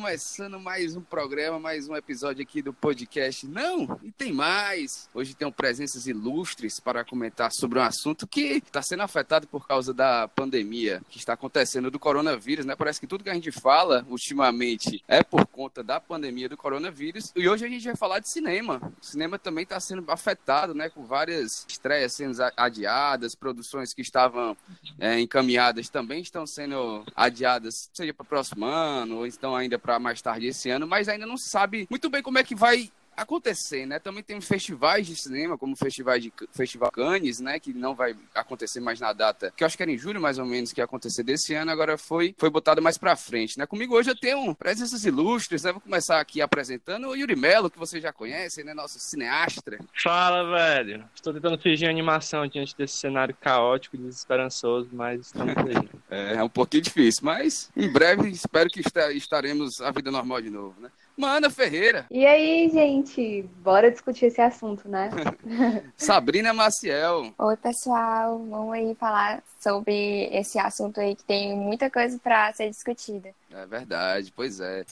[0.00, 3.48] Começando mais um programa, mais um episódio aqui do podcast.
[3.48, 5.08] Não, e tem mais.
[5.12, 9.92] Hoje tem presenças ilustres para comentar sobre um assunto que está sendo afetado por causa
[9.92, 12.76] da pandemia que está acontecendo do coronavírus, né?
[12.76, 17.32] Parece que tudo que a gente fala ultimamente é por conta da pandemia do coronavírus.
[17.34, 18.80] E hoje a gente vai falar de cinema.
[19.02, 20.88] O cinema também está sendo afetado, né?
[20.88, 24.56] Com várias estreias sendo adiadas, produções que estavam
[24.96, 29.98] é, encaminhadas também estão sendo adiadas, seja para o próximo ano, ou então ainda para
[29.98, 32.90] mais tarde esse ano, mas ainda não se sabe muito bem como é que vai
[33.18, 33.98] acontecer, né?
[33.98, 37.58] Também tem festivais de cinema, como o Festival de Festival Cannes, né?
[37.58, 40.38] Que não vai acontecer mais na data, que eu acho que era em julho mais
[40.38, 43.66] ou menos que ia acontecer desse ano, agora foi, foi botado mais pra frente, né?
[43.66, 45.72] Comigo hoje eu tenho presenças ilustres, né?
[45.72, 48.72] Vou começar aqui apresentando o Yuri Melo, que você já conhece, né?
[48.72, 49.78] Nosso cineastra.
[50.02, 51.04] Fala, velho.
[51.14, 55.88] Estou tentando fingir animação diante desse cenário caótico e desesperançoso, mas estamos aí.
[56.08, 58.80] é, é um pouquinho difícil, mas em breve espero que
[59.16, 60.90] estaremos a vida normal de novo, né?
[61.18, 62.06] Mana Ferreira.
[62.12, 63.42] E aí, gente?
[63.56, 65.10] Bora discutir esse assunto, né?
[65.96, 67.34] Sabrina Maciel.
[67.36, 68.38] Oi, pessoal.
[68.38, 73.30] Vamos aí falar sobre esse assunto aí que tem muita coisa para ser discutida.
[73.52, 74.84] É verdade, pois é.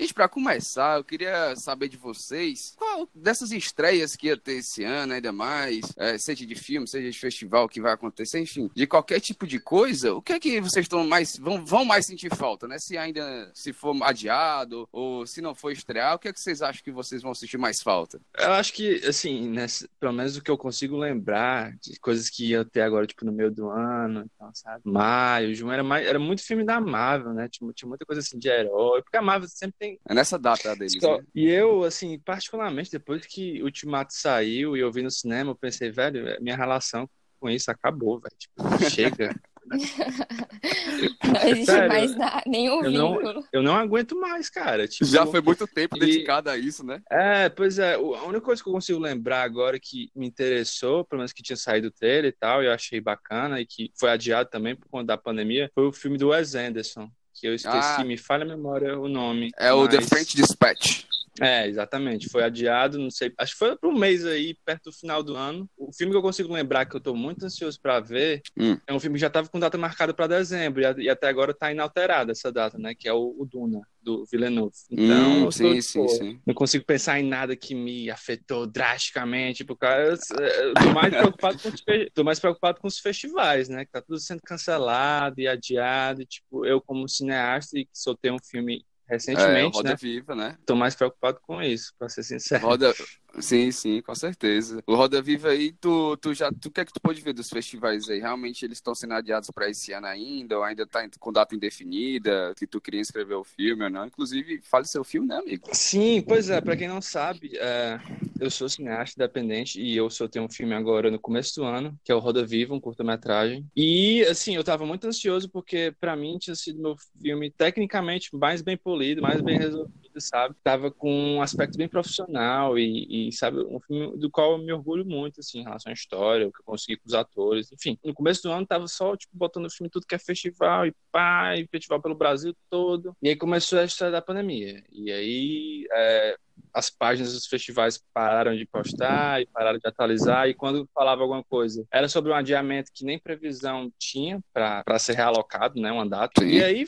[0.00, 4.82] Gente, para começar, eu queria saber de vocês qual dessas estreias que ia ter esse
[4.82, 8.86] ano, ainda mais, é, seja de filme, seja de festival que vai acontecer, enfim, de
[8.86, 12.34] qualquer tipo de coisa, o que é que vocês estão mais vão, vão mais sentir
[12.34, 12.78] falta, né?
[12.78, 16.62] Se ainda se for adiado ou se não for estrear, o que é que vocês
[16.62, 18.18] acham que vocês vão sentir mais falta?
[18.38, 19.54] Eu acho que, assim,
[20.00, 23.32] pelo menos o que eu consigo lembrar de coisas que ia ter agora, tipo, no
[23.32, 24.80] meio do ano, então, sabe?
[24.82, 27.50] Maio, junho, era, mais, era muito filme da Marvel, né?
[27.50, 30.74] Tinha, tinha muita coisa assim de herói, porque a Marvel sempre tem é nessa data
[30.76, 30.96] deles.
[31.00, 31.24] Só, né?
[31.34, 35.56] E eu, assim, particularmente, depois que o Ultimato saiu e eu vi no cinema, eu
[35.56, 37.08] pensei, velho, minha relação
[37.40, 38.34] com isso acabou, velho.
[38.38, 39.34] Tipo, chega.
[39.70, 43.34] não existe Sério, mais nada, nenhum eu vínculo.
[43.34, 44.86] Não, eu não aguento mais, cara.
[44.86, 46.00] Tipo, Já foi muito tempo e...
[46.00, 47.00] dedicado a isso, né?
[47.10, 47.94] É, pois é.
[47.94, 51.56] A única coisa que eu consigo lembrar agora que me interessou, pelo menos que tinha
[51.56, 54.88] saído o trailer e tal, e eu achei bacana, e que foi adiado também por
[54.88, 57.10] conta da pandemia, foi o filme do Wes Anderson,
[57.40, 59.50] que eu esqueci, ah, me falha a memória o nome.
[59.56, 59.80] É mas...
[59.80, 61.04] o The French Dispatch.
[61.40, 62.28] É, exatamente.
[62.28, 65.34] Foi adiado, não sei, acho que foi para um mês aí, perto do final do
[65.34, 65.68] ano.
[65.76, 68.76] O filme que eu consigo lembrar que eu estou muito ansioso para ver hum.
[68.86, 71.72] é um filme que já estava com data marcada para dezembro e, até agora está
[71.72, 72.94] inalterada essa data, né?
[72.94, 74.74] Que é o, o Duna, do Villeneuve.
[74.90, 76.40] Então, hum, sim, sim, sim.
[76.46, 81.58] não consigo pensar em nada que me afetou drasticamente, porque eu, eu tô mais preocupado
[81.58, 81.84] com os,
[82.14, 83.84] tô mais preocupado com os festivais, né?
[83.84, 86.22] Que tá tudo sendo cancelado e adiado.
[86.22, 89.96] E, tipo, eu como cineasta e que soltei um filme recentemente, é, Roda né?
[90.00, 90.56] Viva, né?
[90.64, 92.64] Tô mais preocupado com isso, pra ser sincero.
[92.64, 92.94] Roda,
[93.38, 94.82] Sim, sim, com certeza.
[94.86, 97.32] O Roda Viva aí, tu, tu já, tu, o que é que tu pode ver
[97.32, 98.18] dos festivais aí?
[98.18, 102.54] Realmente eles estão sendo adiados para esse ano ainda, ou ainda tá com data indefinida,
[102.56, 104.06] que tu queria escrever o filme ou não?
[104.06, 105.68] Inclusive, fale seu filme, né, amigo?
[105.72, 108.00] Sim, pois é, para quem não sabe, é,
[108.40, 111.98] eu sou cineasta independente e eu só tenho um filme agora no começo do ano,
[112.02, 113.66] que é o Roda Viva, um curta-metragem.
[113.76, 118.62] E, assim, eu tava muito ansioso porque para mim tinha sido meu filme tecnicamente mais
[118.62, 120.54] bem polido, mais bem resolvido sabe?
[120.62, 124.72] Tava com um aspecto bem profissional e, e, sabe, um filme do qual eu me
[124.72, 127.98] orgulho muito, assim, em relação à história, o que eu consegui com os atores, enfim.
[128.04, 130.94] No começo do ano tava só, tipo, botando o filme tudo que é festival e
[131.12, 133.14] pá, e festival pelo Brasil todo.
[133.22, 134.82] E aí começou a história da pandemia.
[134.90, 136.36] E aí, é,
[136.72, 141.42] as páginas dos festivais pararam de postar e pararam de atualizar, e quando falava alguma
[141.42, 146.44] coisa, era sobre um adiamento que nem previsão tinha para ser realocado, né, uma data.
[146.44, 146.86] E aí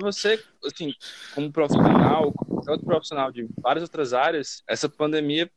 [0.00, 0.94] você, assim,
[1.34, 5.50] como profissional, como outro profissional de várias outras áreas, essa pandemia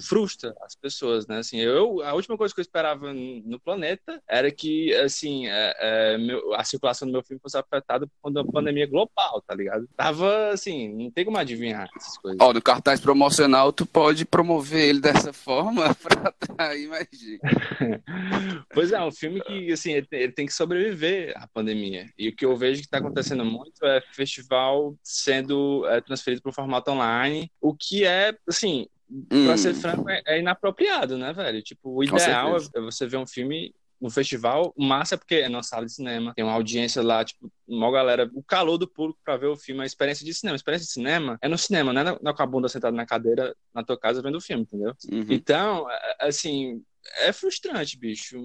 [0.00, 1.38] frustra as pessoas, né?
[1.38, 6.18] Assim, eu a última coisa que eu esperava no planeta era que assim é, é,
[6.18, 9.88] meu, a circulação do meu filme fosse afetada por conta da pandemia global, tá ligado?
[9.96, 12.38] Tava assim, não tem como adivinhar essas coisas.
[12.40, 17.40] Ó, no cartaz promocional tu pode promover ele dessa forma para atrair mais gente.
[18.72, 22.08] pois é, um filme que assim ele, ele tem que sobreviver à pandemia.
[22.18, 26.50] E o que eu vejo que está acontecendo muito é festival sendo é, transferido para
[26.50, 29.46] o formato online, o que é assim Hum.
[29.46, 31.62] Pra ser franco, é, é, inapropriado, né, velho?
[31.62, 35.48] Tipo, o ideal é você ver um filme no festival, o massa é porque é
[35.48, 39.18] numa sala de cinema, tem uma audiência lá, tipo, uma galera, o calor do público
[39.24, 40.54] para ver o filme, a experiência de cinema.
[40.54, 43.56] A experiência de cinema é no cinema, não é, com a bunda sentada na cadeira
[43.72, 44.94] na tua casa vendo o filme, entendeu?
[45.10, 45.26] Uhum.
[45.30, 46.82] Então, é, é, assim,
[47.18, 48.38] é frustrante, bicho.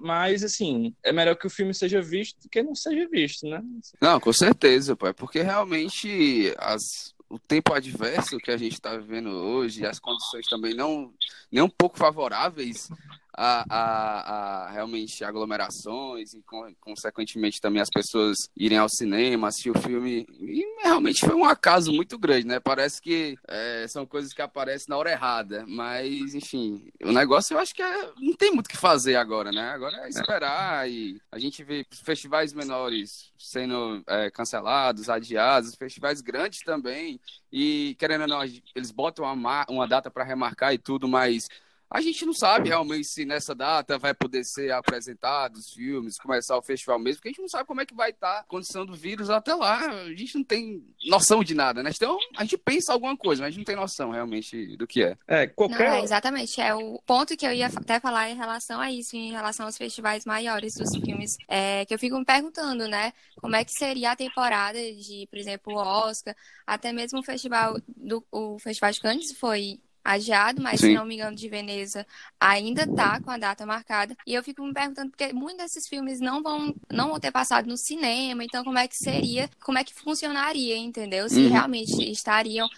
[0.00, 3.62] Mas, assim, é melhor que o filme seja visto do que não seja visto, né?
[4.00, 5.12] Não, com certeza, pai.
[5.12, 10.74] Porque realmente as, o tempo adverso que a gente está vivendo hoje, as condições também
[10.74, 11.10] não
[11.50, 12.90] nem um pouco favoráveis,
[13.34, 16.44] a, a, a realmente aglomerações e,
[16.80, 20.26] consequentemente, também as pessoas irem ao cinema, assistir o filme.
[20.40, 22.60] E realmente foi um acaso muito grande, né?
[22.60, 25.64] Parece que é, são coisas que aparecem na hora errada.
[25.66, 29.50] Mas, enfim, o negócio eu acho que é, não tem muito o que fazer agora,
[29.50, 29.70] né?
[29.70, 36.60] Agora é esperar e a gente vê festivais menores sendo é, cancelados, adiados, festivais grandes
[36.60, 37.20] também.
[37.50, 38.42] E, querendo ou não,
[38.74, 41.48] eles botam uma, uma data para remarcar e tudo, mas
[41.92, 46.56] a gente não sabe realmente se nessa data vai poder ser apresentado os filmes, começar
[46.56, 48.86] o festival mesmo, porque a gente não sabe como é que vai estar a condição
[48.86, 49.78] do vírus até lá.
[50.02, 51.90] A gente não tem noção de nada, né?
[51.94, 55.02] Então a gente pensa alguma coisa, mas a gente não tem noção realmente do que
[55.02, 55.16] é.
[55.26, 55.90] É, qualquer.
[55.90, 56.60] Não, é, exatamente.
[56.60, 59.76] É o ponto que eu ia até falar em relação a isso, em relação aos
[59.76, 63.12] festivais maiores dos filmes, é, que eu fico me perguntando, né?
[63.36, 66.34] Como é que seria a temporada de, por exemplo, o Oscar,
[66.66, 70.88] até mesmo o festival do o Festival de Cannes foi adiado, mas Sim.
[70.88, 72.06] se não me engano, de Veneza
[72.40, 74.16] ainda tá com a data marcada.
[74.26, 77.68] E eu fico me perguntando porque muitos desses filmes não vão não vão ter passado
[77.68, 81.28] no cinema, então como é que seria, como é que funcionaria, entendeu?
[81.28, 81.50] Se uhum.
[81.50, 82.68] realmente estariam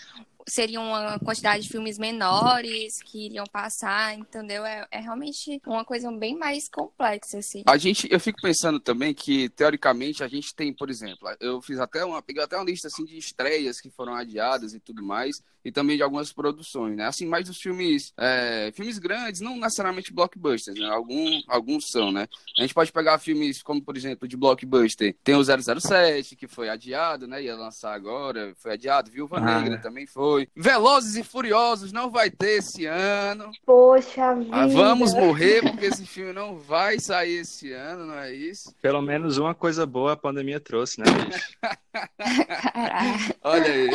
[0.47, 4.65] seria uma quantidade de filmes menores que iriam passar, entendeu?
[4.65, 7.63] É, é realmente uma coisa bem mais complexa, assim.
[7.67, 11.79] A gente, eu fico pensando também que, teoricamente, a gente tem, por exemplo, eu fiz
[11.79, 15.43] até uma, peguei até uma lista, assim, de estreias que foram adiadas e tudo mais,
[15.65, 17.07] e também de algumas produções, né?
[17.07, 20.87] Assim, mais dos filmes, é, filmes grandes, não necessariamente blockbusters, né?
[20.87, 22.29] Algum, alguns são, né?
[22.59, 26.69] A gente pode pegar filmes como, por exemplo, de blockbuster, tem o 007, que foi
[26.69, 27.43] adiado, né?
[27.43, 30.49] Ia lançar agora, foi adiado, Viúva ah, Negra também foi, foi.
[30.57, 33.51] Velozes e Furiosos não vai ter esse ano.
[33.65, 34.69] Poxa ah, vida.
[34.69, 38.75] vamos morrer porque esse filme não vai sair esse ano, não é isso?
[38.83, 41.57] Pelo menos uma coisa boa a pandemia trouxe, né, bicho?
[43.43, 43.91] Olha aí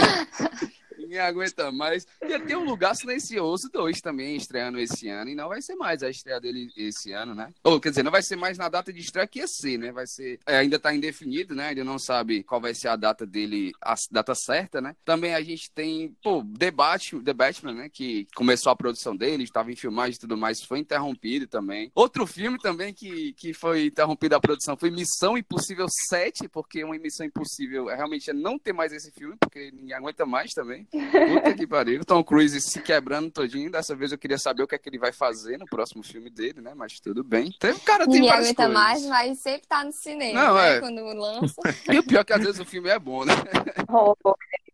[1.19, 2.05] aguenta mais.
[2.27, 6.03] Ia ter um Lugar Silencioso 2 também estreando esse ano, e não vai ser mais
[6.03, 7.51] a estreia dele esse ano, né?
[7.63, 9.91] Ou, quer dizer, não vai ser mais na data de estreia que ia ser, né?
[9.91, 10.39] Vai ser.
[10.45, 11.69] É, ainda tá indefinido, né?
[11.69, 14.95] Ainda não sabe qual vai ser a data dele, a data certa, né?
[15.03, 17.89] Também a gente tem, pô, Debate, The Batman, né?
[17.89, 21.91] Que começou a produção dele, estava em filmagem e tudo mais, foi interrompido também.
[21.95, 26.97] Outro filme também que, que foi interrompido a produção foi Missão Impossível 7, porque uma
[26.97, 30.87] Missão Impossível realmente é não ter mais esse filme, porque ninguém aguenta mais também.
[31.09, 32.05] Puta que pariu.
[32.05, 33.71] Tom Cruise se quebrando todinho.
[33.71, 36.29] Dessa vez eu queria saber o que é que ele vai fazer no próximo filme
[36.29, 36.73] dele, né?
[36.75, 37.51] Mas tudo bem.
[37.59, 38.73] Tem, cara, tem Ninguém aguenta coisas.
[38.73, 40.77] mais, mas sempre tá no cinema, Não, né?
[40.77, 40.79] É...
[40.79, 41.61] Quando lança.
[41.91, 43.33] E o pior é que às vezes o filme é bom, né?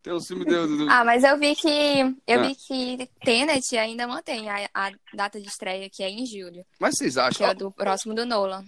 [0.05, 0.89] Tem um filme do, do...
[0.89, 1.67] Ah, mas eu vi que
[2.27, 2.43] eu ah.
[2.43, 6.63] vi que Tenet ainda mantém a, a, data de estreia, que é em julho.
[6.79, 7.47] Mas vocês acham?
[7.47, 8.63] Que é do próximo do Nolan.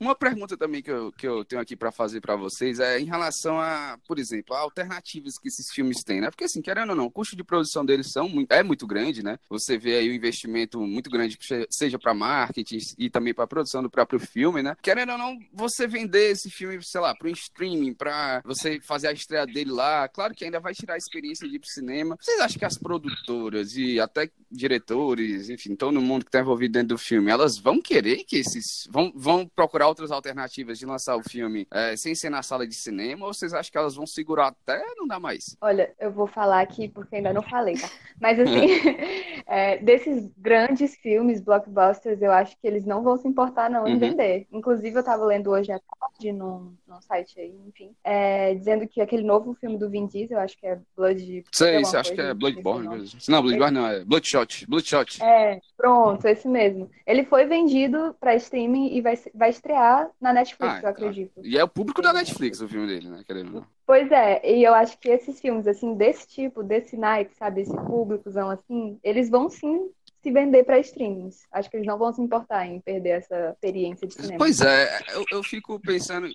[0.00, 3.04] Uma pergunta também que eu, que eu tenho aqui para fazer para vocês é em
[3.04, 6.30] relação a, por exemplo, a alternativas que esses filmes têm, né?
[6.30, 9.24] Porque, assim, querendo ou não, o custo de produção deles são muito, é muito grande,
[9.24, 9.38] né?
[9.48, 11.36] Você vê aí o investimento muito grande,
[11.70, 14.76] seja para marketing e também para produção do próprio filme, né?
[14.80, 19.08] Querendo ou não, você vender esse filme, sei lá, para um streaming, para você fazer
[19.08, 22.16] a estreia dele lá, claro que ainda vai tirar a experiência de ir pro cinema.
[22.20, 26.88] Vocês acham que as produtoras e até diretores, enfim, todo mundo que está envolvido dentro
[26.88, 28.86] do filme, elas vão querer que esses.
[28.90, 32.74] vão, vão procurar outras alternativas de lançar o filme é, sem ser na sala de
[32.74, 35.56] cinema, ou vocês acham que elas vão segurar até não dá mais?
[35.60, 37.88] Olha, eu vou falar aqui porque ainda não falei, tá?
[38.20, 38.66] Mas assim,
[39.46, 43.94] é, desses grandes filmes, blockbusters, eu acho que eles não vão se importar não em
[43.94, 43.98] uhum.
[43.98, 44.46] vender.
[44.52, 49.00] Inclusive, eu estava lendo hoje à tarde num, num site aí, enfim, é, dizendo que
[49.00, 51.44] aquele novo filme do Vin Diesel, eu acho que é Blood...
[51.52, 53.20] Sei, você acha que é Bloodborne mesmo.
[53.28, 55.22] Não, Bloodborne não, é Bloodshot, Bloodshot.
[55.22, 56.90] É, pronto, esse mesmo.
[57.06, 61.40] Ele foi vendido para streaming e vai, vai estrear estrear na Netflix, ah, eu acredito.
[61.42, 63.22] E é o público da Netflix o filme dele, né?
[63.24, 63.64] Querendo.
[63.86, 67.74] Pois é, e eu acho que esses filmes, assim, desse tipo, desse naipe, sabe, esse
[67.74, 69.90] públicozão assim, eles vão sim
[70.22, 71.46] se vender para streams.
[71.52, 74.38] Acho que eles não vão se importar em perder essa experiência de cinema.
[74.38, 76.28] Pois é, eu, eu fico pensando,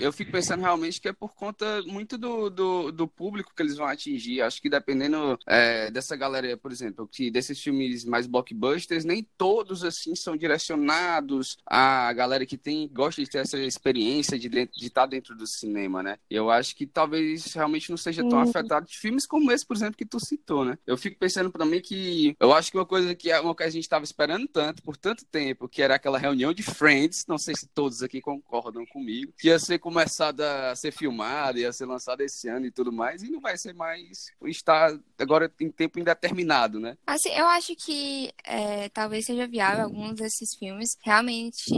[0.00, 3.76] eu fico pensando realmente que é por conta muito do, do, do público que eles
[3.76, 4.42] vão atingir.
[4.42, 9.84] Acho que dependendo é, dessa galera, por exemplo, que desses filmes mais blockbusters, nem todos
[9.84, 14.86] assim são direcionados à galera que tem gosta de ter essa experiência de, dentro, de
[14.86, 16.18] estar dentro do cinema, né?
[16.28, 19.96] Eu acho que talvez realmente não seja tão afetado de filmes como esse, por exemplo,
[19.96, 20.78] que tu citou, né?
[20.86, 23.62] Eu fico pensando para mim que eu acho que uma coisa que é uma que
[23.62, 27.38] a gente estava esperando tanto, por tanto tempo, que era aquela reunião de Friends, não
[27.38, 31.86] sei se todos aqui concordam comigo, que ia ser começada a ser filmada, ia ser
[31.86, 35.98] lançada esse ano e tudo mais, e não vai ser mais, está agora em tempo
[35.98, 36.96] indeterminado, né?
[37.06, 41.72] Assim, eu acho que é, talvez seja viável alguns desses filmes realmente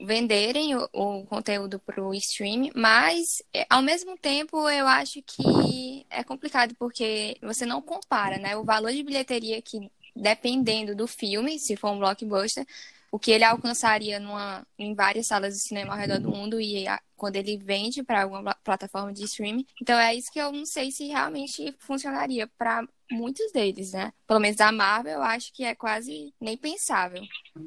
[0.00, 6.06] venderem o, o conteúdo para o stream, mas é, ao mesmo tempo eu acho que
[6.10, 8.56] é complicado porque você não compara, né?
[8.56, 12.66] O valor de bilheteria que dependendo do filme, se for um blockbuster,
[13.10, 16.86] o que ele alcançaria numa, em várias salas de cinema ao redor do mundo e
[16.86, 19.66] a, quando ele vende para alguma plataforma de streaming.
[19.80, 24.12] Então é isso que eu não sei se realmente funcionaria para muitos deles, né?
[24.26, 27.22] Pelo menos da Marvel, eu acho que é quase nem pensável.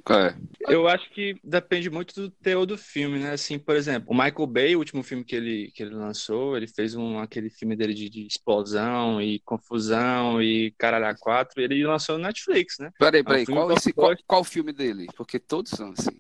[0.09, 0.35] É.
[0.67, 3.31] Eu acho que depende muito do teor do filme, né?
[3.31, 6.67] Assim, por exemplo, o Michael Bay, o último filme que ele, que ele lançou, ele
[6.67, 11.63] fez um, aquele filme dele de, de explosão e confusão e caralho a quatro, e
[11.63, 12.91] ele lançou no Netflix, né?
[12.97, 15.07] Peraí, peraí, é um qual, esse, qual, qual filme dele?
[15.15, 16.19] Porque todos são assim.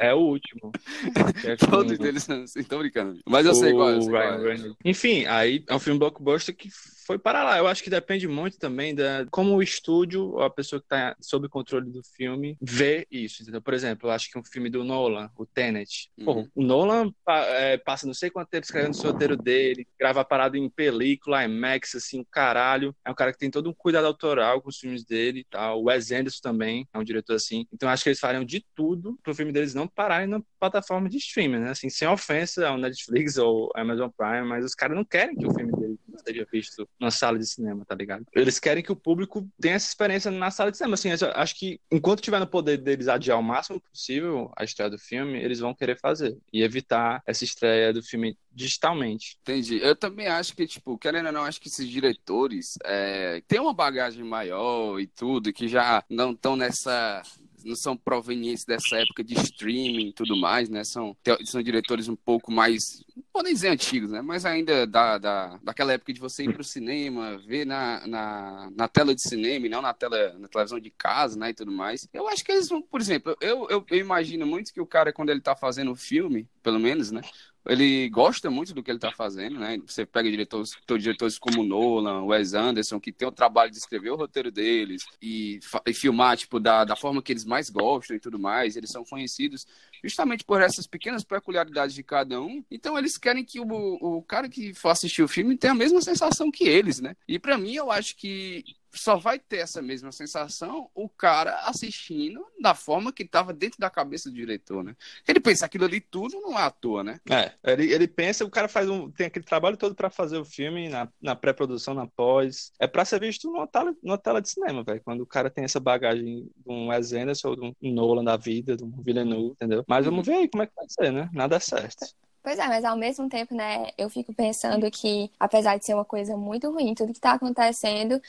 [0.00, 0.72] É o último.
[1.46, 3.20] É Todos eles são assim, tô brincando.
[3.26, 3.98] Mas eu sei qual é.
[3.98, 4.56] Qual é.
[4.84, 6.68] Enfim, aí é um filme blockbuster que
[7.06, 7.56] foi para lá.
[7.58, 11.16] Eu acho que depende muito também da como o estúdio ou a pessoa que está
[11.20, 13.42] sob controle do filme vê isso.
[13.42, 13.62] Entendeu?
[13.62, 16.10] Por exemplo, eu acho que um filme do Nolan, o Tenet.
[16.18, 16.24] Uhum.
[16.24, 20.24] Pô, o Nolan é, passa não sei quanto tempo escrevendo o roteiro dele, grava a
[20.24, 22.94] parada em película, IMAX, assim, caralho.
[23.04, 25.80] É um cara que tem todo um cuidado autoral com os filmes dele e tal.
[25.80, 27.66] O Wes Anderson também é um diretor assim.
[27.72, 31.18] Então acho que eles fariam de tudo pro filme deles não pararem na plataforma de
[31.18, 31.70] streaming, né?
[31.70, 35.54] Assim, sem ofensa ao Netflix ou Amazon Prime, mas os caras não querem que o
[35.54, 38.24] filme deles seja visto na sala de cinema, tá ligado?
[38.34, 40.94] Eles querem que o público tenha essa experiência na sala de cinema.
[40.94, 44.98] Assim, acho que enquanto tiver no poder deles adiar o máximo possível a estreia do
[44.98, 49.38] filme, eles vão querer fazer e evitar essa estreia do filme digitalmente.
[49.42, 49.78] Entendi.
[49.82, 53.74] Eu também acho que, tipo, querendo ou não, acho que esses diretores é, têm uma
[53.74, 57.22] bagagem maior e tudo, que já não estão nessa
[57.66, 60.84] não são provenientes dessa época de streaming e tudo mais, né?
[60.84, 64.22] São, são diretores um pouco mais, não podem dizer antigos, né?
[64.22, 68.70] Mas ainda da, da, daquela época de você ir para o cinema, ver na, na,
[68.74, 71.50] na, tela de cinema e não na tela na televisão de casa, né?
[71.50, 72.08] E tudo mais.
[72.12, 75.12] Eu acho que eles vão, por exemplo, eu, eu, eu imagino muito que o cara,
[75.12, 77.22] quando ele está fazendo o filme, pelo menos, né?
[77.68, 79.78] Ele gosta muito do que ele está fazendo, né?
[79.86, 84.16] Você pega diretores, diretores como Nolan, Wes Anderson, que tem o trabalho de escrever o
[84.16, 88.38] roteiro deles e, e, filmar, tipo, da, da forma que eles mais gostam e tudo
[88.38, 88.76] mais.
[88.76, 89.66] Eles são conhecidos
[90.02, 92.64] justamente por essas pequenas peculiaridades de cada um.
[92.70, 96.00] Então, eles querem que o, o cara que for assistir o filme tenha a mesma
[96.00, 97.16] sensação que eles, né?
[97.26, 102.44] E para mim, eu acho que só vai ter essa mesma sensação o cara assistindo
[102.60, 104.96] da forma que estava dentro da cabeça do diretor, né?
[105.26, 107.20] Ele pensa aquilo ali tudo não é à toa, né?
[107.30, 110.44] É, ele, ele pensa, o cara faz um, tem aquele trabalho todo para fazer o
[110.44, 114.48] filme na, na pré-produção, na pós, é para ser visto numa tela, numa tela de
[114.48, 117.92] cinema, velho, quando o cara tem essa bagagem de um Wes Anderson ou de um
[117.92, 119.84] Nolan da vida, de um Villeneuve, entendeu?
[119.86, 121.28] Mas vamos ver aí como é que vai ser, né?
[121.32, 122.06] Nada é certo.
[122.46, 126.04] Pois é, mas ao mesmo tempo, né, eu fico pensando que, apesar de ser uma
[126.04, 128.22] coisa muito ruim, tudo que está acontecendo,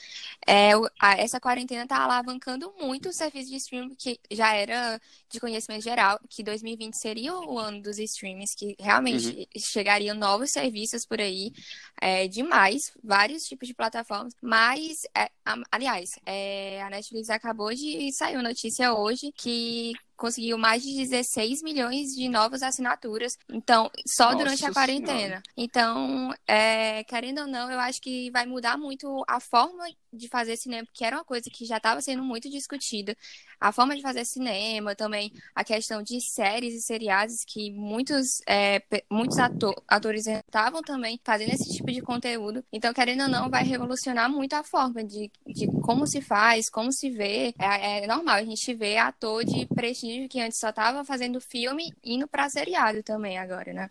[0.44, 0.72] é,
[1.18, 6.18] essa quarentena está alavancando muito o serviço de streaming, que já era de conhecimento geral,
[6.28, 9.46] que 2020 seria o ano dos streams, que realmente uhum.
[9.56, 11.52] chegariam novos serviços por aí,
[12.00, 15.30] é, demais, vários tipos de plataformas, mas, é,
[15.70, 21.62] aliás, é, a Netflix acabou de sair uma notícia hoje que conseguiu mais de 16
[21.62, 23.38] milhões de novas assinaturas.
[23.48, 25.18] Então, só Nossa durante a quarentena.
[25.18, 25.42] Senhora.
[25.56, 30.56] Então, é, querendo ou não, eu acho que vai mudar muito a forma de fazer
[30.56, 33.16] cinema, porque era uma coisa que já estava sendo muito discutida.
[33.60, 38.82] A forma de fazer cinema, também a questão de séries e seriados, que muitos, é,
[39.10, 42.64] muitos ator, atores estavam também fazendo esse tipo de conteúdo.
[42.72, 46.92] Então, querendo ou não, vai revolucionar muito a forma de, de como se faz, como
[46.92, 47.54] se vê.
[47.58, 51.92] É, é normal a gente ver ator de prestígio que antes só estava fazendo filme
[52.02, 53.88] indo para seriado também agora, né?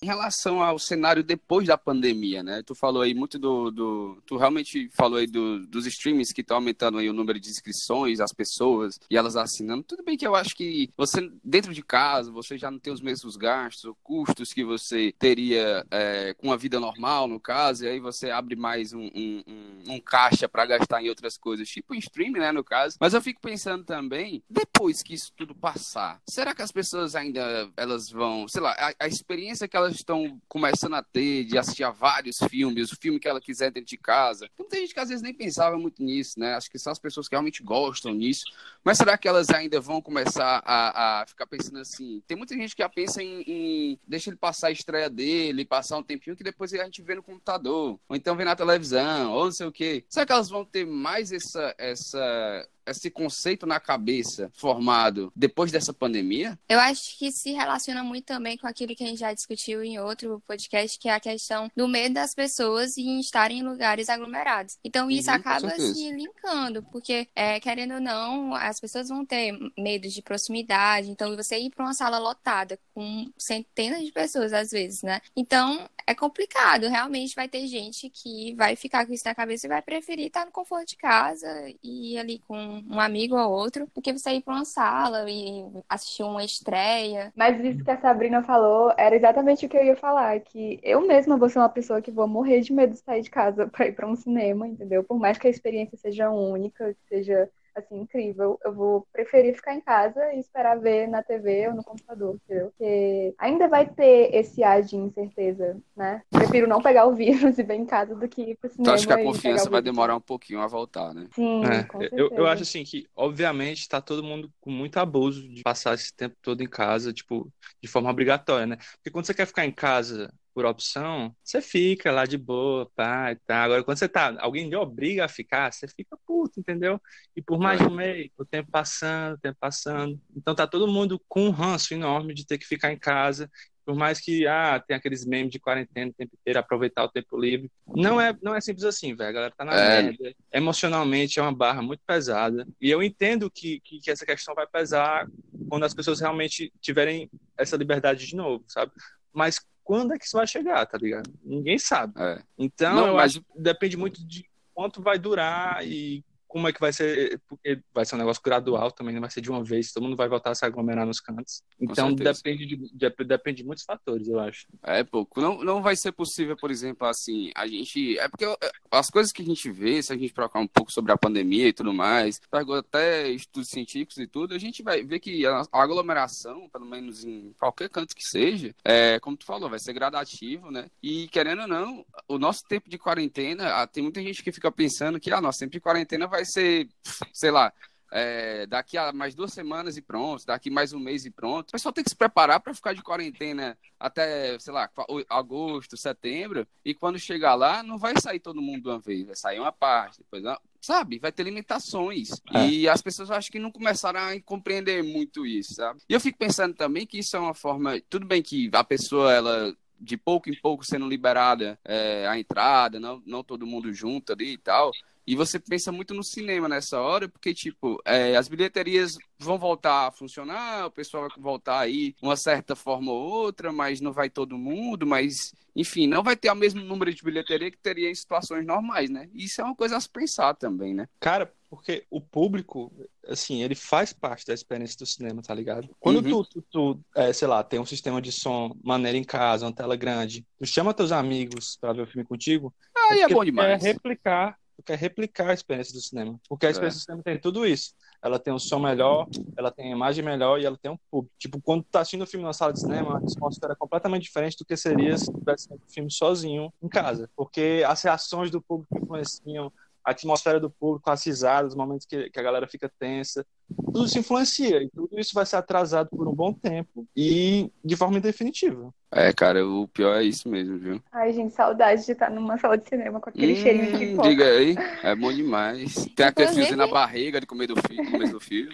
[0.00, 2.62] Em relação ao cenário depois da pandemia, né?
[2.64, 3.70] Tu falou aí muito do.
[3.70, 7.48] do tu realmente falou aí do, dos streams que estão aumentando aí o número de
[7.48, 9.82] inscrições, as pessoas e elas assinando.
[9.82, 13.00] Tudo bem que eu acho que você, dentro de casa, você já não tem os
[13.00, 17.88] mesmos gastos ou custos que você teria é, com a vida normal, no caso, e
[17.88, 21.92] aí você abre mais um, um, um, um caixa para gastar em outras coisas, tipo
[21.92, 22.52] em streaming, né?
[22.52, 22.96] No caso.
[23.00, 27.68] Mas eu fico pensando também, depois que isso tudo passar, será que as pessoas ainda
[27.76, 31.58] elas vão, sei lá, a, a experiência que elas elas estão começando a ter de
[31.58, 34.48] assistir a vários filmes, o filme que ela quiser dentro de casa.
[34.54, 36.54] Então, tem gente que às vezes nem pensava muito nisso, né?
[36.54, 38.44] Acho que são as pessoas que realmente gostam nisso.
[38.84, 42.22] Mas será que elas ainda vão começar a, a ficar pensando assim?
[42.26, 45.98] Tem muita gente que já pensa em, em deixa ele passar a estreia dele, passar
[45.98, 49.46] um tempinho que depois a gente vê no computador, ou então vê na televisão, ou
[49.46, 50.04] não sei o quê.
[50.08, 55.92] Será que elas vão ter mais essa, essa esse conceito na cabeça formado depois dessa
[55.92, 56.58] pandemia?
[56.68, 59.98] Eu acho que se relaciona muito também com aquilo que a gente já discutiu em
[59.98, 64.78] outro podcast, que é a questão do medo das pessoas em estarem em lugares aglomerados.
[64.84, 69.52] Então isso Uhum, acaba se linkando, porque é, querendo ou não, as pessoas vão ter
[69.76, 71.10] medo de proximidade.
[71.10, 75.20] Então você ir para uma sala lotada com centenas de pessoas às vezes, né?
[75.36, 76.88] Então é complicado.
[76.88, 80.44] Realmente vai ter gente que vai ficar com isso na cabeça e vai preferir estar
[80.46, 81.46] no conforto de casa
[81.82, 85.64] e ali com um amigo ou outro, do que você ir para uma sala e
[85.88, 87.32] assistir uma estreia.
[87.36, 91.06] Mas isso que a Sabrina falou era exatamente o que eu ia falar, que eu
[91.06, 93.86] mesma vou ser uma pessoa que vou morrer de medo de sair de casa pra
[93.86, 95.02] ir pra um cinema, entendeu?
[95.04, 99.74] Por mais que a experiência seja única, que seja assim incrível, eu vou preferir ficar
[99.74, 102.70] em casa e esperar ver na TV ou no computador, entendeu?
[102.70, 106.22] Porque ainda vai ter esse ar de incerteza, né?
[106.30, 109.06] Prefiro não pegar o vírus e ver em casa do que ir pro cinema acha
[109.06, 111.28] que a confiança vai demorar um pouquinho a voltar, né?
[111.34, 112.34] Sim, É, com eu, certeza.
[112.36, 116.36] eu acho assim que, obviamente, está todo mundo com muito abuso de passar esse tempo
[116.42, 118.76] todo em casa, tipo, de forma obrigatória, né?
[118.76, 123.30] Porque quando você quer ficar em casa por opção, você fica lá de boa, pá,
[123.30, 123.62] e tá.
[123.62, 127.00] Agora, quando você tá, alguém lhe obriga a ficar, você fica puto, entendeu?
[127.36, 130.20] E por mais de um mês, o tempo passando, o tempo passando.
[130.36, 133.48] Então tá todo mundo com um ranço enorme de ter que ficar em casa.
[133.86, 137.38] Por mais que, ah, tem aqueles memes de quarentena o tempo inteiro, aproveitar o tempo
[137.38, 137.70] livre.
[137.86, 139.28] Não é, não é simples assim, velho.
[139.30, 140.02] A galera tá na É.
[140.02, 140.34] merda.
[140.52, 142.66] Emocionalmente é uma barra muito pesada.
[142.80, 145.28] E eu entendo que, que, que essa questão vai pesar
[145.68, 148.90] quando as pessoas realmente tiverem essa liberdade de novo, sabe?
[149.32, 151.32] Mas quando é que isso vai chegar, tá ligado?
[151.42, 152.12] Ninguém sabe.
[152.20, 152.42] É.
[152.58, 157.40] Então, Não, mas- depende muito de quanto vai durar e como é que vai ser,
[157.46, 160.16] porque vai ser um negócio gradual também, não vai ser de uma vez, todo mundo
[160.16, 161.62] vai voltar a se aglomerar nos cantos.
[161.80, 164.66] Então, depende de, de- depende de muitos fatores, eu acho.
[164.82, 165.40] É pouco.
[165.40, 168.18] Não, não vai ser possível, por exemplo, assim, a gente.
[168.18, 168.46] É porque
[168.90, 171.68] as coisas que a gente vê, se a gente trocar um pouco sobre a pandemia
[171.68, 175.62] e tudo mais, pegou até estudos científicos e tudo, a gente vai ver que a
[175.70, 179.92] a aglomeração, pelo menos em qualquer canto que seja, é, como tu falou, vai ser
[179.92, 180.86] gradativo, né?
[181.02, 184.70] E querendo ou não, o nosso tempo de quarentena, ah, tem muita gente que fica
[184.72, 186.88] pensando que, ah, nosso tempo de quarentena vai ser,
[187.32, 187.72] sei lá.
[188.10, 191.68] é, daqui a mais duas semanas e pronto, daqui mais um mês e pronto.
[191.68, 194.88] O pessoal tem que se preparar para ficar de quarentena até, sei lá,
[195.28, 199.36] agosto, setembro, e quando chegar lá, não vai sair todo mundo de uma vez, vai
[199.36, 200.42] sair uma parte, depois,
[200.80, 202.30] sabe, vai ter limitações.
[202.54, 202.66] É.
[202.66, 206.00] E as pessoas acho que não começaram a compreender muito isso, sabe?
[206.08, 209.32] E eu fico pensando também que isso é uma forma, tudo bem que a pessoa,
[209.32, 214.32] ela de pouco em pouco sendo liberada é, a entrada, não, não todo mundo junto
[214.32, 214.92] ali e tal.
[215.28, 220.06] E você pensa muito no cinema nessa hora, porque, tipo, é, as bilheterias vão voltar
[220.06, 224.30] a funcionar, o pessoal vai voltar aí uma certa forma ou outra, mas não vai
[224.30, 228.14] todo mundo, mas, enfim, não vai ter o mesmo número de bilheteria que teria em
[228.14, 229.28] situações normais, né?
[229.34, 231.06] Isso é uma coisa a se pensar também, né?
[231.20, 232.92] Cara, porque o público,
[233.26, 235.88] assim, ele faz parte da experiência do cinema, tá ligado?
[236.00, 236.42] Quando Uhum.
[236.42, 239.74] tu, tu, tu, é, sei lá, tem um sistema de som maneiro em casa, uma
[239.74, 242.74] tela grande, tu chama teus amigos pra ver o filme contigo,
[243.10, 243.82] Aí é porque bom tu demais.
[243.82, 246.40] quer replicar, tu quer replicar a experiência do cinema.
[246.48, 246.72] Porque a É.
[246.72, 247.92] experiência do cinema tem tudo isso.
[248.20, 251.32] Ela tem um som melhor, ela tem a imagem melhor e ela tem um público.
[251.38, 254.24] Tipo, quando tu tá assistindo o filme na sala de cinema, a atmosfera é completamente
[254.24, 257.30] diferente do que seria se tu tivesse o filme sozinho em casa.
[257.36, 259.72] Porque as reações do público influenciam,
[260.08, 263.44] a atmosfera do público, as risadas, os momentos que, que a galera fica tensa.
[263.84, 267.94] Tudo isso influencia e tudo isso vai ser atrasado por um bom tempo e de
[267.96, 268.90] forma indefinitiva.
[269.12, 271.02] É, cara, o pior é isso mesmo, viu?
[271.12, 274.28] Ai, gente, saudade de estar numa sala de cinema com aquele cheirinho de Hum, pipoca.
[274.30, 275.94] diga aí, é bom demais.
[276.16, 278.72] Tem aquele Inclusive- fiozinho na barriga de comer do filho, comer do filho.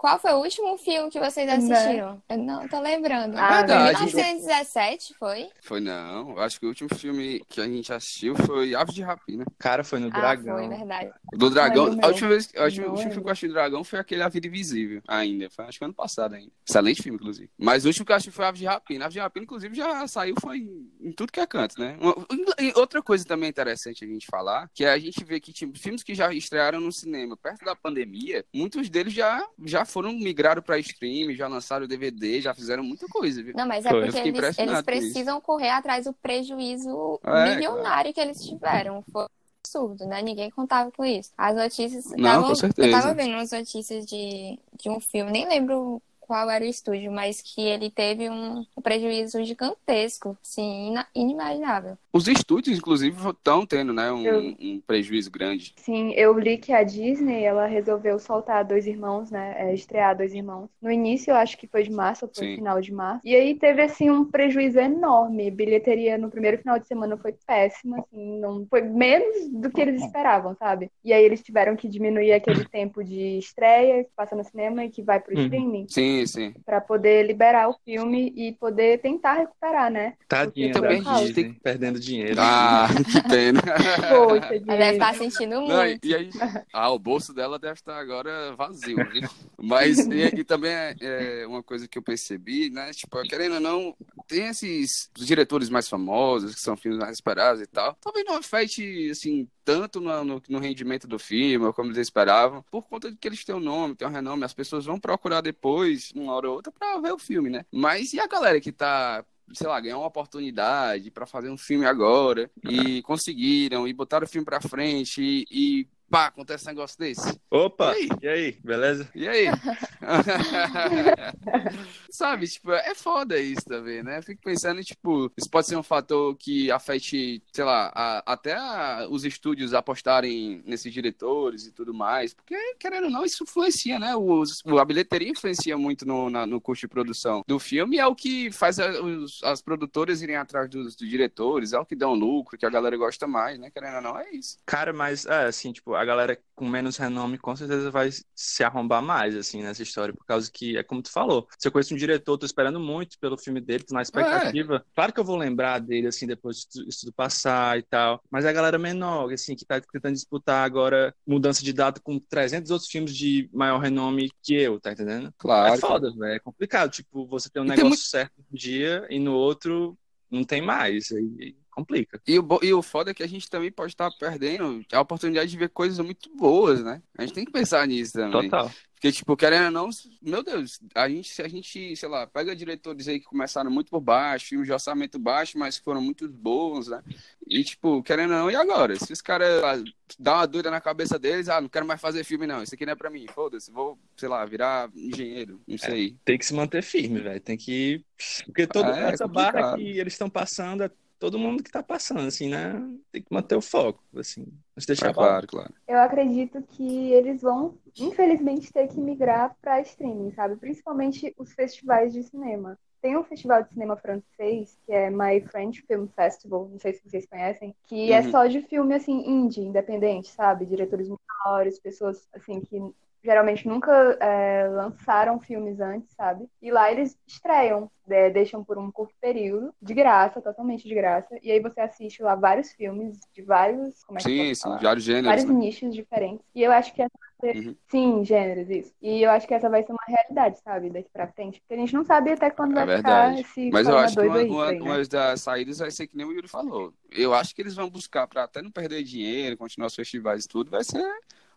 [0.00, 2.22] Qual foi o último filme que vocês assistiram?
[2.26, 3.36] Eu não tô lembrando.
[3.36, 4.02] Ah, verdade.
[4.06, 5.50] 1917, foi?
[5.60, 9.02] Foi não, eu acho que o último filme que a gente assistiu foi Aves de
[9.02, 9.44] Rapina.
[9.58, 10.56] Cara, foi no Ah, Dragão.
[10.56, 11.10] foi, verdade.
[11.34, 12.08] Do Dragão, a não.
[12.08, 14.22] última vez, a última, Não o último filme que eu achei do Dragão foi aquele
[14.22, 15.50] A Vida Invisível, ainda.
[15.50, 16.50] Foi acho que ano passado ainda.
[16.66, 17.50] Excelente filme, inclusive.
[17.58, 19.04] Mas o último que eu achei foi Aves de Rapina.
[19.04, 20.60] Aves de Rapina, inclusive, já saiu foi
[21.00, 21.98] em, tudo que é canto, né?
[22.00, 22.14] Uma-
[22.58, 25.78] e outra coisa também interessante a gente falar, que é a gente vê que tipo,
[25.78, 30.62] filmes que já estrearam no cinema perto da pandemia, muitos deles já, já foram migraram
[30.62, 33.54] para stream, já lançaram DVD, já fizeram muita coisa, viu?
[33.54, 34.02] Não, mas é Foi.
[34.04, 39.02] Porque eles, eles precisam correr atrás do prejuízo É, milionário que eles tiveram.
[39.12, 39.26] Foi
[39.62, 40.22] absurdo, né?
[40.22, 41.30] Ninguém contava com isso.
[41.36, 42.06] As notícias.
[42.12, 42.88] Não, tavam- com certeza.
[42.88, 47.10] Eu tava vendo umas notícias de, de um filme, nem lembro qual era o estúdio,
[47.10, 51.98] mas que ele teve um prejuízo gigantesco, sim, ina- inimaginável.
[52.12, 54.56] os estúdios, inclusive, estão tendo, né, um, eu...
[54.60, 55.74] um, prejuízo grande.
[55.76, 60.32] Sim, eu li que a Disney, ela resolveu soltar Dois Irmãos, né, é, estrear Dois
[60.32, 60.68] Irmãos.
[60.80, 63.26] No início, eu acho que foi de março, ou foi no final de março.
[63.26, 65.50] E aí teve, assim, um prejuízo enorme.
[65.50, 70.00] Bilheteria no primeiro final de semana foi péssima, assim, não foi menos do que eles
[70.00, 70.92] esperavam, sabe?
[71.04, 74.90] E aí eles tiveram que diminuir aquele tempo de estreia que passa no cinema e
[74.90, 75.42] que vai pro uhum.
[75.42, 75.86] streaming.
[75.88, 76.54] Sim, sim.
[76.64, 80.14] Pra poder liberar o filme e poder tentar recuperar, né?
[80.28, 82.36] Tadinha da Disney, perdendo dinheiro.
[82.38, 83.60] Ah, que pena.
[84.08, 85.72] Poxa, Ela deve estar sentindo muito.
[85.72, 86.30] Não, e aí,
[86.72, 89.28] ah, o bolso dela deve estar agora vazio, viu?
[89.58, 92.90] Mas, e, e também é, é, uma coisa que eu percebi, né?
[92.92, 93.94] Tipo, querendo ou não,
[94.26, 97.96] tem esses diretores mais famosos, que são filmes mais esperados e tal.
[98.00, 102.82] Talvez não afete, assim, tanto no, no, no, rendimento do filme, como eles esperavam, por
[102.82, 106.10] conta de que eles têm um nome, têm um renome, as pessoas vão procurar depois,
[106.14, 107.64] uma hora ou outra, pra ver o filme, né?
[107.70, 111.84] Mas e a galera que tá sei lá, ganhar uma oportunidade para fazer um filme
[111.84, 116.98] agora e conseguiram e botaram o filme para frente e, e pá, acontece um negócio
[116.98, 117.40] desse.
[117.50, 117.94] Opa!
[117.96, 118.58] E aí, e aí?
[118.62, 119.08] beleza?
[119.14, 119.46] E aí?
[122.10, 124.20] Sabe, tipo, é foda isso também, né?
[124.20, 129.06] fico pensando, tipo, isso pode ser um fator que afete, sei lá, a, até a,
[129.08, 134.16] os estúdios apostarem nesses diretores e tudo mais, porque, querendo ou não, isso influencia, né?
[134.16, 138.06] Os, a bilheteria influencia muito no, na, no custo de produção do filme e é
[138.06, 141.94] o que faz a, os, as produtoras irem atrás dos, dos diretores, é o que
[141.94, 143.70] dá um lucro, que a galera gosta mais, né?
[143.70, 144.58] Querendo ou não, é isso.
[144.66, 149.02] Cara, mas, é, assim, tipo, a galera com menos renome com certeza vai se arrombar
[149.02, 151.96] mais, assim, nessa história, por causa que, é como tu falou, se eu conheço um
[151.96, 154.76] diretor, tô esperando muito pelo filme dele, tô na expectativa.
[154.76, 154.82] É.
[154.94, 158.48] Claro que eu vou lembrar dele, assim, depois disso tudo passar e tal, mas é
[158.48, 162.90] a galera menor, assim, que tá tentando disputar agora mudança de data com 300 outros
[162.90, 165.32] filmes de maior renome que eu, tá entendendo?
[165.38, 165.74] Claro.
[165.74, 168.02] É foda, velho, é complicado, tipo, você tem um e negócio muito...
[168.02, 169.98] certo um dia e no outro
[170.30, 172.20] não tem mais, aí complica.
[172.26, 175.50] E o, e o foda é que a gente também pode estar perdendo a oportunidade
[175.50, 177.02] de ver coisas muito boas, né?
[177.16, 178.48] A gente tem que pensar nisso também.
[178.48, 178.70] Total.
[179.00, 179.90] Porque, tipo, querendo ou não,
[180.20, 183.90] meu Deus, a gente, se a gente, sei lá, pega diretores aí que começaram muito
[183.90, 187.02] por baixo, filmes de orçamento baixo, mas foram muito bons, né?
[187.48, 188.94] E, tipo, querendo ou não, e agora?
[188.96, 189.82] Se os caras ah,
[190.18, 192.84] dá uma dúvida na cabeça deles, ah, não quero mais fazer filme, não, isso aqui
[192.84, 196.08] não é pra mim, foda-se, vou, sei lá, virar engenheiro, não é, sei.
[196.08, 198.04] É, tem que se manter firme, velho, tem que.
[198.44, 200.90] Porque toda é, essa é barra que eles estão passando é
[201.20, 202.72] todo mundo que está passando, assim, né?
[203.12, 204.40] Tem que manter o foco, assim,
[204.74, 205.72] não se deixar é, claro, claro.
[205.86, 210.56] Eu acredito que eles vão, infelizmente, ter que migrar para streaming, sabe?
[210.56, 212.78] Principalmente os festivais de cinema.
[213.02, 217.02] Tem um festival de cinema francês, que é My French Film Festival, não sei se
[217.08, 218.28] vocês conhecem, que é uhum.
[218.28, 220.66] é só de filme, assim, indie, independente, sabe?
[220.66, 222.78] Diretores menores, pessoas, assim, que
[223.22, 226.48] geralmente nunca é, lançaram filmes antes, sabe?
[226.60, 231.38] E lá eles estreiam, é, deixam por um curto período, de graça, totalmente de graça.
[231.42, 234.02] E aí você assiste lá vários filmes de vários.
[234.04, 235.28] Como é sim, sim, vários gêneros.
[235.28, 235.54] Vários né?
[235.54, 236.44] nichos diferentes.
[236.54, 237.58] E eu acho que essa vai ser.
[237.58, 237.76] Uhum.
[237.88, 238.92] Sim, gêneros, isso.
[239.02, 240.90] E eu acho que essa vai ser uma realidade, sabe?
[240.90, 241.60] Daqui pra frente.
[241.60, 243.38] Porque a gente não sabe até quando é vai verdade.
[243.38, 243.70] ficar esse.
[243.70, 244.80] Mas eu acho que uma, aí, uma, né?
[244.80, 246.92] uma das saídas vai ser que nem o Yuri falou.
[247.10, 250.48] Eu acho que eles vão buscar, pra até não perder dinheiro, continuar os festivais e
[250.48, 251.04] tudo, vai ser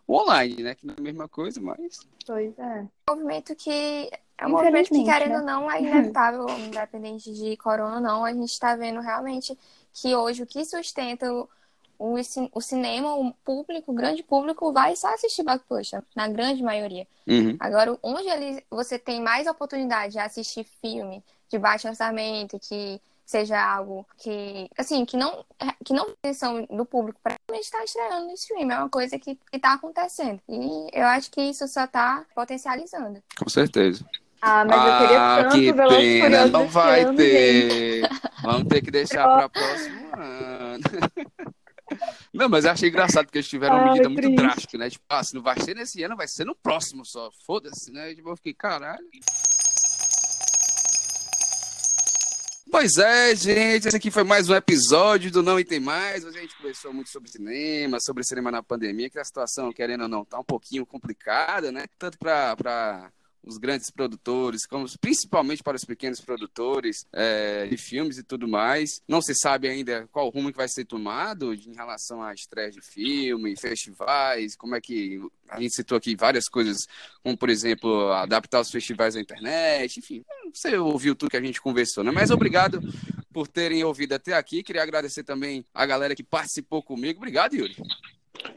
[0.06, 0.74] o online, né?
[0.74, 2.00] Que não é a mesma coisa, mas.
[2.26, 2.86] Pois é.
[3.10, 4.10] Um movimento que.
[4.36, 5.52] É um movimento que, querendo ou né?
[5.52, 8.24] não, é inevitável, independente de corona ou não.
[8.24, 9.56] A gente está vendo realmente
[9.92, 11.48] que hoje o que sustenta o,
[11.98, 12.14] o,
[12.52, 17.06] o, cinema, o público, o grande público, vai só assistir blockbuster, na grande maioria.
[17.26, 17.56] Uhum.
[17.60, 23.60] Agora, onde ele, você tem mais oportunidade de assistir filme de baixo orçamento, que seja
[23.60, 25.44] algo que, assim, que não,
[25.84, 28.70] que não atenção do público para estar estreando no stream.
[28.70, 30.40] É uma coisa que está acontecendo.
[30.48, 33.22] E eu acho que isso só está potencializando.
[33.38, 34.04] Com certeza.
[34.40, 38.02] Ah, mas eu queria ah, tanto que pena, não vai ano, ter.
[38.02, 38.20] Gente.
[38.42, 40.84] Vamos ter que deixar para próximo ano.
[42.32, 44.36] Não, mas eu achei engraçado porque eles tiveram uma medida muito triste.
[44.36, 44.90] drástica, né?
[44.90, 47.30] Tipo, ah, se não vai ser nesse ano, vai ser no próximo só.
[47.46, 48.12] Foda-se, né?
[48.14, 49.06] Tipo, eu fiquei, caralho.
[52.76, 56.24] Pois é, gente, esse aqui foi mais um episódio do Não e Tem Mais.
[56.24, 60.08] A gente conversou muito sobre cinema, sobre cinema na pandemia, que a situação, querendo ou
[60.08, 61.84] não, tá um pouquinho complicada, né?
[61.96, 63.12] Tanto para
[63.46, 69.02] os grandes produtores, como principalmente para os pequenos produtores é, de filmes e tudo mais.
[69.06, 72.80] Não se sabe ainda qual rumo que vai ser tomado em relação à estreia de
[72.80, 76.86] filme, festivais, como é que a gente citou aqui várias coisas,
[77.22, 81.60] como por exemplo adaptar os festivais à internet, enfim, você ouviu tudo que a gente
[81.60, 82.10] conversou, né?
[82.10, 82.80] Mas obrigado
[83.32, 84.62] por terem ouvido até aqui.
[84.62, 87.18] Queria agradecer também a galera que participou comigo.
[87.18, 87.76] Obrigado, Yuri.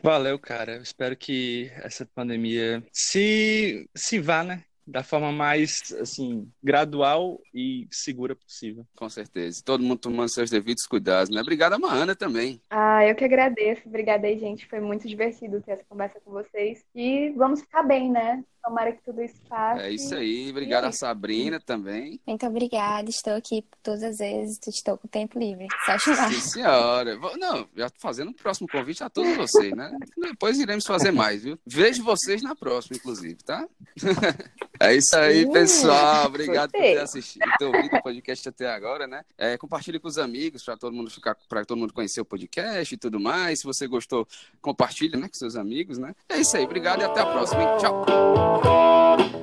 [0.03, 0.77] Valeu, cara.
[0.77, 4.63] Espero que essa pandemia se, se vá, né?
[4.87, 8.85] Da forma mais, assim, gradual e segura possível.
[8.95, 9.61] Com certeza.
[9.63, 11.41] Todo mundo tomando seus devidos cuidados, né?
[11.41, 12.61] Obrigado, Maana, também.
[12.69, 13.81] Ah, eu que agradeço.
[13.85, 14.65] Obrigada aí, gente.
[14.67, 16.83] Foi muito divertido ter essa conversa com vocês.
[16.95, 18.43] E vamos ficar bem, né?
[18.67, 19.81] Tomara que tudo isso passe.
[19.81, 20.49] É isso aí.
[20.49, 22.19] Obrigado é a Sabrina também.
[22.27, 23.09] Muito obrigada.
[23.09, 24.59] Estou aqui todas as vezes.
[24.67, 25.67] Estou com tempo livre.
[25.85, 26.33] Só chamar.
[26.33, 27.17] Sim, senhora.
[27.37, 29.89] Não, já estou fazendo um próximo convite a todos vocês, né?
[30.17, 31.57] Depois iremos fazer mais, viu?
[31.65, 33.65] Vejo vocês na próxima, inclusive, tá?
[34.79, 36.25] É isso aí, pessoal.
[36.27, 39.23] Obrigado por ter assistido, ter ouvido o podcast até agora, né?
[39.37, 42.93] É, compartilhe com os amigos para todo mundo ficar, para todo mundo conhecer o podcast
[42.93, 43.59] e tudo mais.
[43.59, 44.27] Se você gostou,
[44.61, 46.13] compartilhe, né, com seus amigos, né?
[46.29, 46.63] É isso aí.
[46.63, 47.61] Obrigado e até a próxima.
[47.61, 47.69] Hein?
[47.79, 49.36] Tchau.